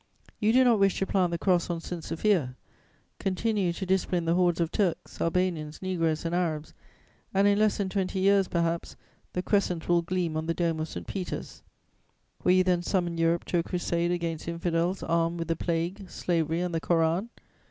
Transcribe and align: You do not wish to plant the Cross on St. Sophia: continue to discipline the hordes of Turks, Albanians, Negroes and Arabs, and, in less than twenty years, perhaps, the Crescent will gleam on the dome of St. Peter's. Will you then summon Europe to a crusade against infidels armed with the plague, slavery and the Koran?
You 0.39 0.51
do 0.51 0.63
not 0.63 0.79
wish 0.79 0.97
to 0.97 1.05
plant 1.05 1.29
the 1.29 1.37
Cross 1.37 1.69
on 1.69 1.79
St. 1.79 2.03
Sophia: 2.03 2.55
continue 3.19 3.71
to 3.73 3.85
discipline 3.85 4.25
the 4.25 4.33
hordes 4.33 4.59
of 4.59 4.71
Turks, 4.71 5.21
Albanians, 5.21 5.79
Negroes 5.79 6.25
and 6.25 6.33
Arabs, 6.33 6.73
and, 7.35 7.47
in 7.47 7.59
less 7.59 7.77
than 7.77 7.87
twenty 7.87 8.17
years, 8.19 8.47
perhaps, 8.47 8.95
the 9.33 9.43
Crescent 9.43 9.87
will 9.87 10.01
gleam 10.01 10.35
on 10.35 10.47
the 10.47 10.55
dome 10.55 10.79
of 10.79 10.87
St. 10.87 11.05
Peter's. 11.05 11.61
Will 12.43 12.53
you 12.53 12.63
then 12.63 12.81
summon 12.81 13.15
Europe 13.19 13.45
to 13.45 13.59
a 13.59 13.61
crusade 13.63 14.09
against 14.09 14.47
infidels 14.47 15.03
armed 15.03 15.37
with 15.37 15.49
the 15.49 15.55
plague, 15.55 16.09
slavery 16.09 16.61
and 16.61 16.73
the 16.73 16.81
Koran? 16.81 17.29